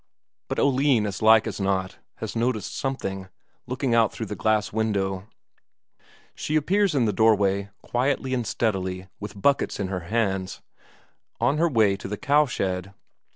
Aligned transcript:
But 0.47 0.57
Oline 0.57 1.05
as 1.05 1.21
like 1.21 1.45
as 1.45 1.61
not 1.61 1.99
has 2.15 2.35
noticed 2.35 2.75
something, 2.75 3.29
looking 3.67 3.93
out 3.93 4.11
through 4.11 4.25
the 4.25 4.35
glass 4.35 4.73
window; 4.73 5.27
she 6.33 6.55
appears 6.55 6.95
in 6.95 7.05
the 7.05 7.13
doorway, 7.13 7.69
quietly 7.83 8.33
and 8.33 8.47
steadily, 8.47 9.09
with 9.19 9.39
buckets 9.39 9.79
in 9.79 9.89
her 9.89 9.99
hands, 10.09 10.59
on 11.39 11.59
her 11.59 11.69
way 11.69 11.95
to 11.97 12.07
the 12.07 12.17
cowshed. 12.17 12.87